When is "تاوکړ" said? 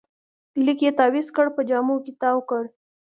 2.21-2.63